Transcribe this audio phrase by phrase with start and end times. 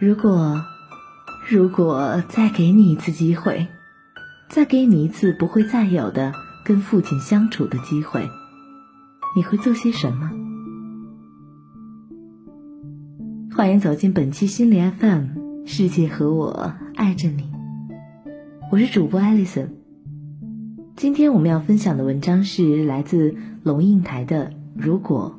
[0.00, 0.64] 如果，
[1.50, 3.66] 如果再给你一次机会，
[4.48, 6.32] 再给你一次不会再有的
[6.64, 8.26] 跟父亲相处的机会，
[9.36, 10.30] 你会做些什么？
[13.54, 17.52] 欢迎走进本期心理 FM，世界和我爱着你，
[18.72, 19.76] 我是主播艾丽森。
[20.96, 25.34] 今天我们要分享的文章是来自龙应台的《如果》。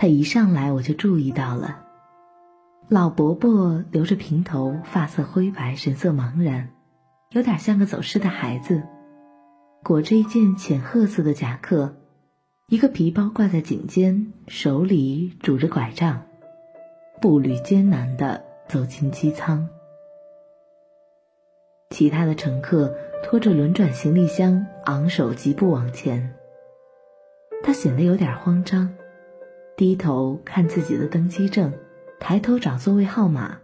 [0.00, 1.84] 他一上来我就注意到了，
[2.88, 6.68] 老伯伯留着平头，发色灰白，神色茫然，
[7.30, 8.80] 有点像个走失的孩子，
[9.82, 11.96] 裹着一件浅褐色的夹克，
[12.68, 16.22] 一个皮包挂在颈间，手里拄着拐杖，
[17.20, 19.68] 步履艰难的走进机舱。
[21.90, 26.36] 其他的乘客拖着轮转行李箱，昂首疾步往前。
[27.64, 28.88] 他显得有点慌张。
[29.78, 31.72] 低头看自己的登机证，
[32.18, 33.58] 抬头找座位号码。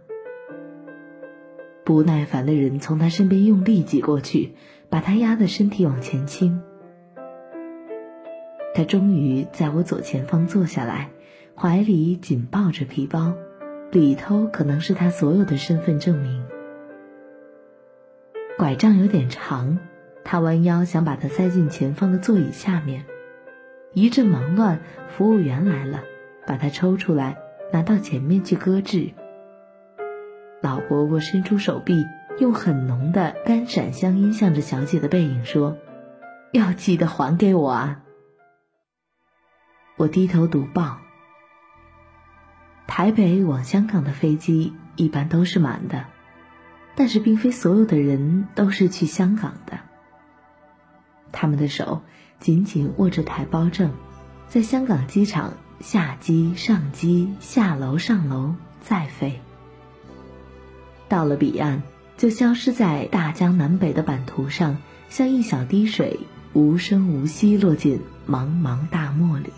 [1.83, 4.53] 不耐烦的人从他身边用力挤过去，
[4.89, 6.61] 把他压得身体往前倾。
[8.73, 11.09] 他终于在我左前方坐下来，
[11.53, 13.33] 怀里紧抱着皮包，
[13.91, 16.45] 里头可能是他所有的身份证明。
[18.57, 19.79] 拐杖有点长，
[20.23, 23.03] 他弯腰想把它塞进前方的座椅下面。
[23.95, 26.03] 一阵忙乱，服务员来了，
[26.45, 27.37] 把它抽出来，
[27.71, 29.13] 拿到前面去搁置。
[30.61, 32.05] 老伯伯伸出手臂，
[32.37, 35.77] 用很浓的干闪香音向着小姐的背影说
[36.51, 38.03] ：“要记得还给我啊！”
[39.95, 40.97] 我低头读报。
[42.87, 46.07] 台北往香港的飞机一般都是满的，
[46.97, 49.79] 但是并非所有的人都是去香港的。
[51.31, 52.01] 他们的手。
[52.45, 53.89] 紧紧握着台胞证，
[54.47, 59.41] 在香港机场下机、上机、下楼、上楼，再飞。
[61.07, 61.81] 到了彼岸，
[62.17, 64.77] 就消失在大江南北的版图上，
[65.09, 66.19] 像一小滴水，
[66.53, 69.49] 无声无息落进茫茫大漠里。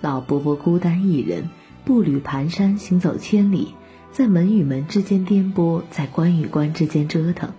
[0.00, 1.50] 老伯伯孤单一人，
[1.84, 3.76] 步履蹒跚，行走千里，
[4.10, 7.52] 在门与门之间颠簸，在关与关之间折腾。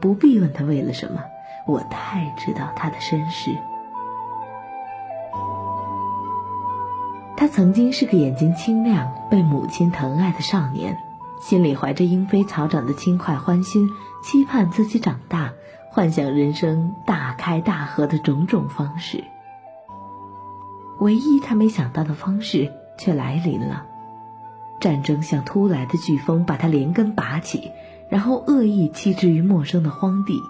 [0.00, 1.20] 不必问他为了什么。
[1.66, 3.56] 我太知道他的身世。
[7.36, 10.96] 他曾经是个眼睛清亮、被母亲疼爱的少年，
[11.40, 13.90] 心里怀着莺飞草长的轻快欢心，
[14.22, 15.52] 期盼自己长大，
[15.90, 19.24] 幻想人生大开大合的种种方式。
[21.00, 23.84] 唯一他没想到的方式却来临了，
[24.80, 27.72] 战争像突来的飓风，把他连根拔起，
[28.08, 30.40] 然后恶意弃之于陌生的荒地。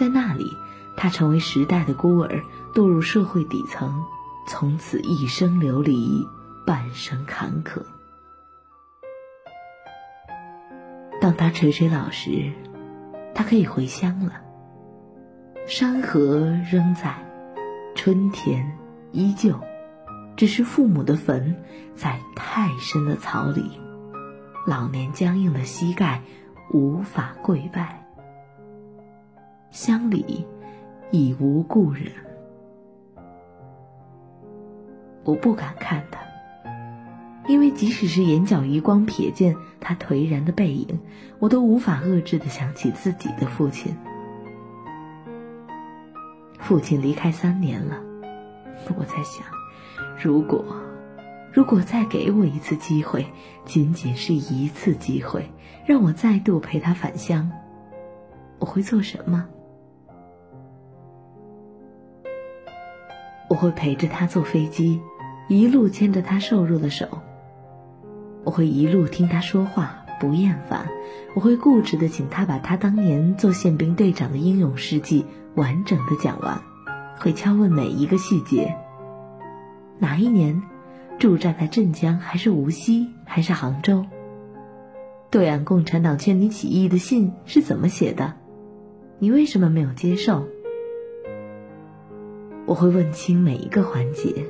[0.00, 0.56] 在那里，
[0.96, 4.02] 他成为时代的孤儿，堕入社会底层，
[4.46, 6.26] 从此一生流离，
[6.66, 7.82] 半生坎坷。
[11.20, 12.50] 当他垂垂老时，
[13.34, 14.40] 他可以回乡了。
[15.66, 17.14] 山河仍在，
[17.94, 18.78] 春天
[19.12, 19.60] 依旧，
[20.34, 21.62] 只是父母的坟
[21.94, 23.78] 在太深的草里，
[24.66, 26.22] 老年僵硬的膝盖
[26.72, 27.99] 无法跪拜。
[29.70, 30.44] 乡里
[31.12, 32.10] 已无故人，
[35.24, 36.20] 我不敢看他，
[37.46, 40.98] 因为即使是眼角余光瞥见他颓然的背影，
[41.38, 43.96] 我都无法遏制的想起自己的父亲。
[46.58, 48.02] 父亲离开三年了，
[48.98, 49.44] 我在想，
[50.20, 50.64] 如果，
[51.52, 53.24] 如果再给我一次机会，
[53.64, 55.48] 仅仅是一次机会，
[55.86, 57.50] 让我再度陪他返乡，
[58.58, 59.48] 我会做什么？
[63.50, 65.00] 我会陪着他坐飞机，
[65.48, 67.08] 一路牵着他瘦弱的手。
[68.44, 70.86] 我会一路听他说话，不厌烦。
[71.34, 75.26] 我会固执的请他把他当年做宪兵队长的英勇事迹
[75.56, 76.62] 完整的讲完，
[77.18, 78.76] 会敲问每一个细节。
[79.98, 80.62] 哪一年，
[81.18, 84.06] 驻扎在镇江还是无锡还是杭州？
[85.28, 88.34] 对岸共产党劝你起义的信是怎么写的？
[89.18, 90.46] 你为什么没有接受？
[92.70, 94.46] 我会问清每一个环节，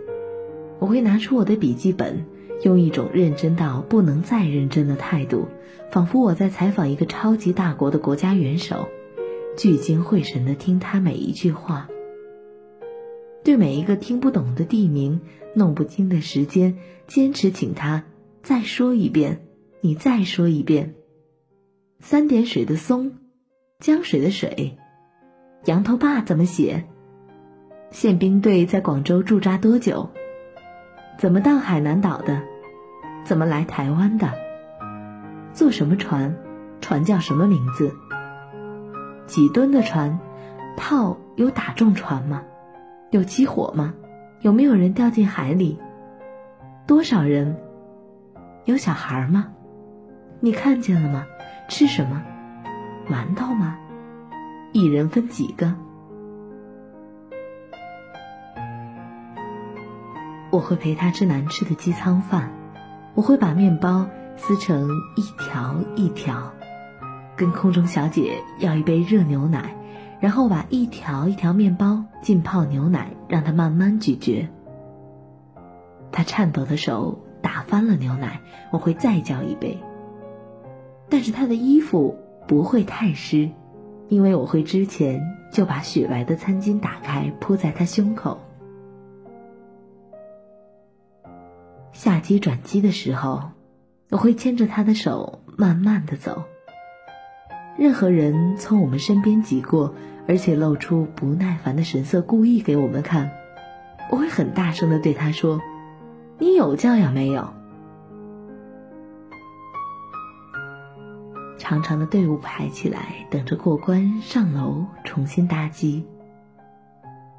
[0.79, 2.27] 我会拿出我的笔记本，
[2.63, 5.49] 用一种认真到不能再认真的态度，
[5.91, 8.91] 仿佛我在采访一个超级大国的国家元首，
[9.57, 11.89] 聚精会神地听他每一句话。
[13.43, 15.23] 对每一个听不懂的地名、
[15.55, 16.77] 弄不清的时间，
[17.07, 18.05] 坚持请他
[18.43, 19.47] 再说一遍，
[19.81, 20.95] 你再说一遍。
[22.01, 23.13] 三点水的松，
[23.79, 24.77] 江水的水，
[25.65, 26.85] 羊头坝怎么写？
[27.91, 30.09] 宪兵队在广州驻扎多久？
[31.19, 32.41] 怎么到海南岛的？
[33.25, 34.33] 怎么来台湾的？
[35.53, 36.33] 坐什么船？
[36.81, 37.93] 船叫什么名字？
[39.27, 40.17] 几吨的船？
[40.77, 42.43] 炮有打中船吗？
[43.11, 43.93] 有起火吗？
[44.41, 45.77] 有没有人掉进海里？
[46.87, 47.57] 多少人？
[48.67, 49.49] 有小孩吗？
[50.39, 51.27] 你看见了吗？
[51.69, 52.23] 吃什么？
[53.09, 53.77] 馒头吗？
[54.73, 55.75] 一人分几个？
[60.51, 62.53] 我会陪他吃难吃的机舱饭，
[63.15, 64.07] 我会把面包
[64.37, 66.53] 撕成一条一条，
[67.37, 69.75] 跟空中小姐要一杯热牛奶，
[70.19, 74.49] 然后把一条一条面包浸泡牛奶，让他慢慢咀嚼。
[76.11, 78.41] 他颤抖的手打翻了牛奶，
[78.73, 79.79] 我会再叫一杯。
[81.09, 82.17] 但是他的衣服
[82.49, 83.51] 不会太湿，
[84.09, 85.21] 因为我会之前
[85.53, 88.41] 就把雪白的餐巾打开铺在他胸口。
[92.03, 93.51] 下机转机的时候，
[94.09, 96.45] 我会牵着他的手慢慢的走。
[97.77, 99.95] 任何人从我们身边挤过，
[100.27, 103.31] 而且露出不耐烦的神色，故意给我们看，
[104.11, 105.61] 我会很大声的对他说
[106.41, 107.53] ：“你有教养没有？”
[111.59, 116.07] 长长的队伍排起来，等着过关上楼重新搭机。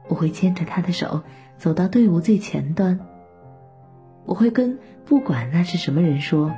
[0.08, 1.24] 我会牵着他的手
[1.58, 3.00] 走到队伍最前端。
[4.32, 6.54] 我会跟不管那是什么人说：“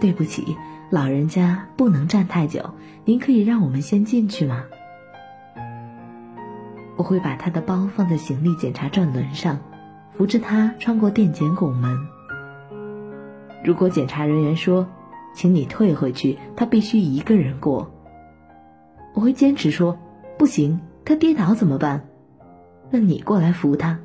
[0.00, 0.56] 对不起，
[0.88, 2.70] 老人家不能站太久，
[3.04, 4.64] 您可以让我们先进去吗？”
[6.96, 9.58] 我会把他的包放在行李检查转轮上，
[10.16, 11.98] 扶着他穿过电检拱门。
[13.62, 14.88] 如果检查人员说
[15.36, 17.92] ：“请你退回去，他必须一个人过。”
[19.12, 19.98] 我会坚持说
[20.38, 22.08] ：“不行，他跌倒怎么办？
[22.88, 23.98] 那你过来扶他。”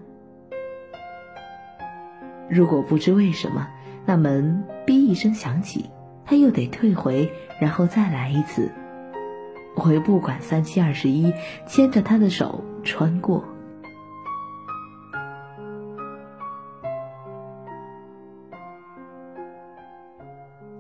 [2.50, 3.68] 如果不知为什么，
[4.06, 5.90] 那门“哔”一声响起，
[6.26, 8.72] 他又得退回，然后再来一次。
[9.76, 11.34] 我会不管三七二十一，
[11.68, 13.44] 牵着他的手穿过。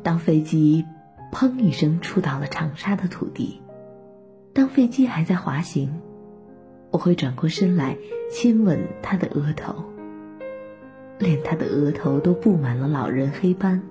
[0.03, 0.85] 当飞机
[1.33, 3.61] “砰”一声触到了长沙的土地，
[4.53, 5.99] 当飞机还在滑行，
[6.91, 7.97] 我会转过身来
[8.31, 9.94] 亲吻他的额头。
[11.17, 13.81] 连他的额头都布满了老人黑斑。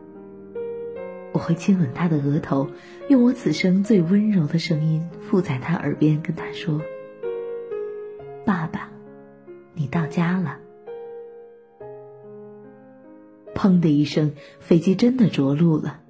[1.33, 2.69] 我会亲吻他的额头，
[3.09, 6.81] 用我此生最温柔的声音附在他耳边，跟他说
[8.47, 8.89] ：“爸爸，
[9.75, 10.59] 你到家了。”
[13.53, 16.01] 砰的一声，飞机真的着陆了。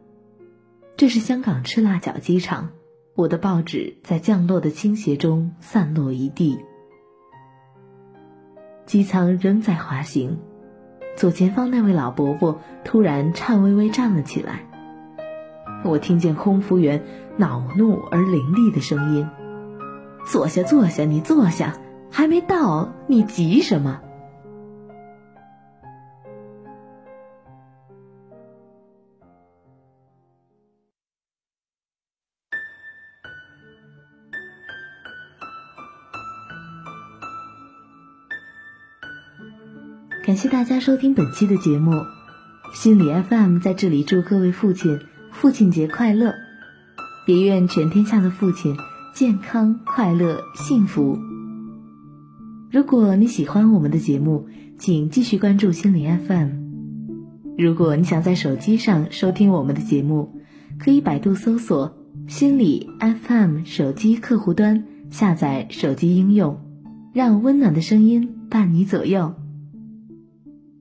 [0.96, 2.72] 这是香港赤腊角机场，
[3.14, 6.58] 我的报纸在降落的倾斜中散落一地。
[8.84, 10.38] 机舱仍在滑行。
[11.16, 14.60] 左前方那位老伯伯突然颤巍巍站了起来。
[15.84, 17.02] 我听见空服员
[17.36, 19.28] 恼怒而凌厉的声音
[20.26, 21.74] ：“坐下，坐下，你坐下，
[22.10, 24.00] 还没到，你急什么？”
[40.24, 41.92] 感谢大家收听本期的节目，
[42.72, 44.98] 心理 FM 在这里祝各位父亲
[45.30, 46.32] 父亲节快乐，
[47.26, 48.74] 也愿全天下的父亲
[49.12, 51.18] 健康快乐幸福。
[52.70, 56.48] 如果你喜欢我们的节目，请继续关注心理 FM。
[57.58, 60.40] 如果你想在手机上收听我们的节目，
[60.78, 66.58] 可以百度搜索“心理 FM” 手机客户端，下载手机应用，
[67.12, 69.34] 让温暖的声音伴你左右。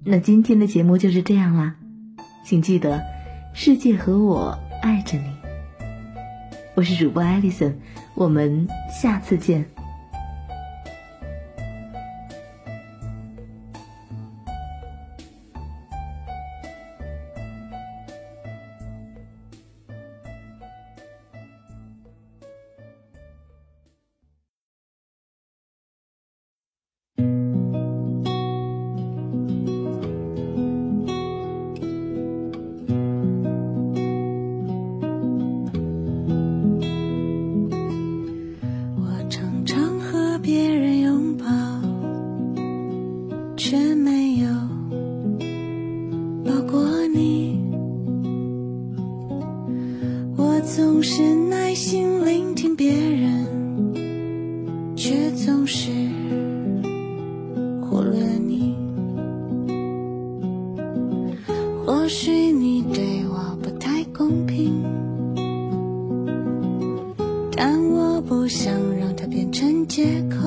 [0.05, 1.75] 那今天的节目就是这样啦，
[2.43, 3.01] 请记得，
[3.53, 5.23] 世界和我爱着你。
[6.75, 7.73] 我是主播艾丽森，
[8.13, 9.72] 我们下次见。
[61.85, 64.83] 或许你对我不太公平，
[67.55, 70.37] 但我不想让它变成借口。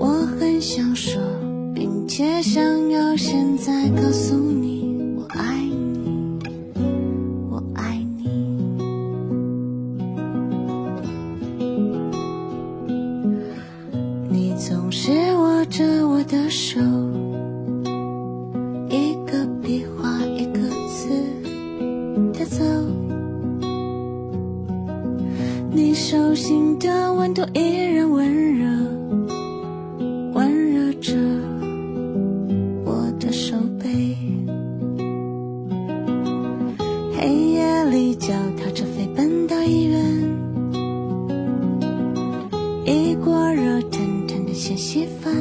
[0.00, 0.06] 我
[0.38, 1.22] 很想说，
[1.72, 6.38] 并且想要现在告诉你，我爱你，
[7.50, 8.28] 我爱你。
[14.28, 16.80] 你总是握着我的手。
[38.28, 40.04] 脚踏车飞奔到医院，
[42.84, 45.34] 一锅热腾腾的咸稀饭。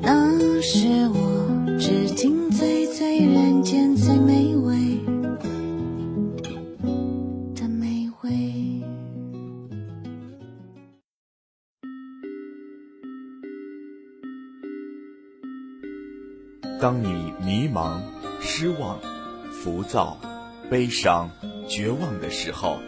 [0.00, 4.98] 那是我至今最最人间最美味
[7.54, 8.30] 的美味。
[16.80, 18.00] 当你迷茫、
[18.40, 18.98] 失望、
[19.66, 20.16] 浮躁、
[20.70, 21.28] 悲伤、
[21.68, 22.78] 绝望的时候，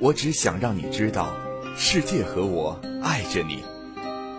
[0.00, 1.32] 我只想让你知道，
[1.76, 3.62] 世界和我爱着你。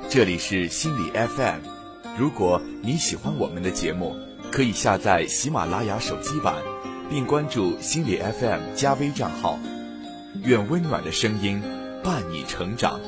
[0.09, 1.61] 这里是心理 FM。
[2.17, 4.13] 如果你喜欢我们的节目，
[4.51, 6.55] 可以下载喜马拉雅手机版，
[7.09, 9.57] 并关注心理 FM 加微账号。
[10.43, 11.61] 愿温暖的声音
[12.03, 12.99] 伴你成长。